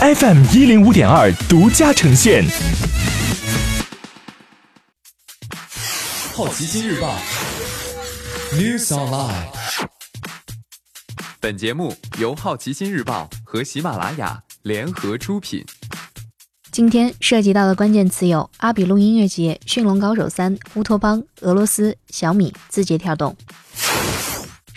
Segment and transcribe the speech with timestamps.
[0.00, 2.44] FM 一零五点二独家呈现。
[6.32, 7.16] 好奇心日报
[8.52, 9.48] News Online。
[11.40, 15.64] 本节目由好奇心日报和喜马拉雅联合出品。
[16.70, 23.36] 今天涉及到的关键词有阿比路音乐节、驯龙高手三、乌托邦、俄罗斯、小米、字节跳动。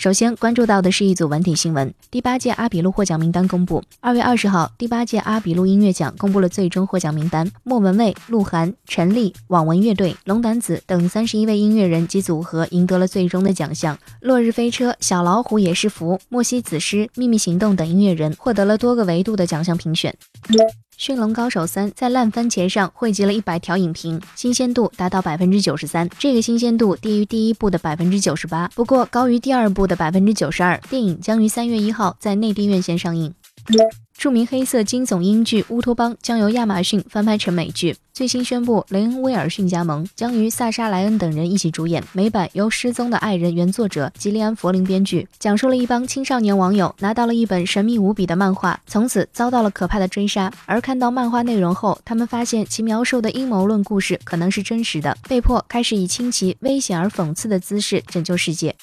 [0.00, 3.84] 首先关注到的是一组文体新闻：第八届阿比路获奖名单公布。
[4.00, 13.98] 二月二十号，第八届阿比路音乐奖公布了最终获奖名单，莫文蔚、鹿晗、陈粒、网文乐队、龙胆子等三十一位音乐人及组合赢得了最终的奖项。
[14.22, 20.16] 落日飞车、小老虎也是福、莫西子诗、秘密行动等音乐人获得了多个维度的奖项评选。
[21.00, 30.78] 《驯龙高手三》在烂番茄上汇集了一百条影评，新鲜度达到百分之九十三，这个新鲜度低于第一部的百分之九十八，不过高于第二部的百分之九十二。
[30.90, 33.32] 电影将于三月一号在内地院线上映。
[34.20, 37.96] 著名黑色惊悚英剧《乌托邦》将由亚马逊翻拍成美剧。
[38.12, 42.04] 最新宣布，雷恩·威尔逊加盟，将与萨沙·莱恩等人一起主演。
[42.12, 50.52] 美版由《失踪的爱人》原作者吉利安·佛林编剧，讲述了一帮青少年网友拿到了一本神秘无比的漫画，从此遭到了可怕的追杀。
[50.66, 58.76] 而看到漫画内容后，他们发现其描述的阴谋论故事可能是真实的，被迫开始以清奇、危险而讽刺的姿势拯救世界。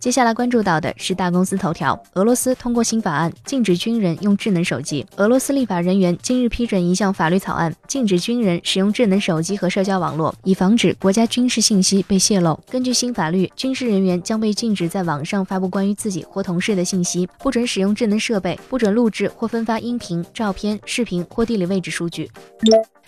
[0.00, 5.04] 接下来关注到的是大公司头条：俄罗斯通过新法案，禁止军人用智能手机。
[5.16, 12.58] 俄罗斯立法人员今日批准一项法律草案，禁止军人使用智能手机和社交网络，以防止国家军事信息被泄露。
[12.70, 22.30] 根据新法律，军事人员将被禁止在网上发布关于自己或同事的信息，不准使用智能设备，不准录制或分发音频、照片、视频或地理位置数据。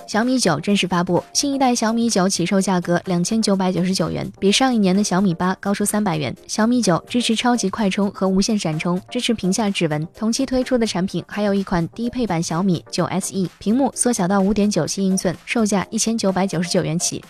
[0.07, 6.35] 小米九正式发布，新一代小米九起售价格两千九百九十九元，比上一年的小米八高出三百元。
[6.47, 10.07] 小米九支持超级快充和无线闪充，支持屏下指纹。
[10.15, 17.23] 同期推出的产品还有一款低配版小米九 SE，屏幕缩小到五点九七英寸，售价一千九百九十九元起。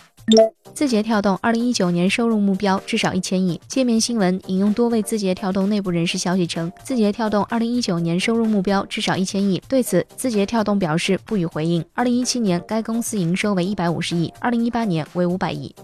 [0.73, 3.59] 字节跳动二零一九年收入目标至少一千亿。
[3.67, 9.61] 界面新闻引用多位字节跳动内部人士消息称，字节跳动二零一九年收入目标至少一千亿。
[9.67, 11.83] 对此，字节跳动表示不予回应。
[11.93, 15.75] 二零一七年该公司营收为一百五十亿，二零一八年为五百亿。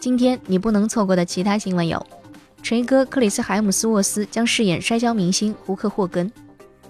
[0.00, 2.04] 今天你不能错过的其他新闻有：
[2.62, 6.28] 锤哥克里斯海姆斯沃斯将饰演摔跤明星胡克霍根；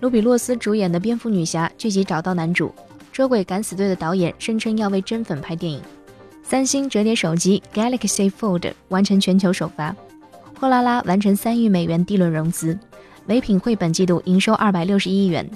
[0.00, 2.68] 卢比洛斯主演的蝙蝠女侠剧集找到男主；
[3.12, 5.80] 捉鬼敢死队的导演声称要为真粉拍电影。
[6.46, 9.96] 三星折叠手机 Galaxy Fold 完成全球首发，
[10.60, 12.78] 货拉拉完成三亿美元 D 轮融资，
[13.26, 15.50] 唯品会本季度营收二百六十亿元。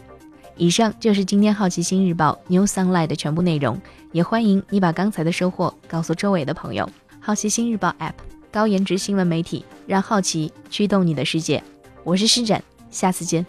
[0.57, 3.79] 以上就是今天好奇心日报 New Sunlight 的全部内容，
[4.13, 6.89] 也欢迎你把刚才的收获告诉周围的朋友。
[7.21, 8.15] 好奇心日报 App
[8.51, 11.63] 高颜值新闻媒体，让好奇驱动你的世界。
[12.03, 13.45] 我是施展，下次见。